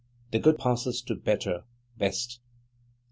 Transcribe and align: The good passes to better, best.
The 0.31 0.39
good 0.39 0.57
passes 0.57 0.99
to 1.03 1.13
better, 1.15 1.63
best. 1.99 2.39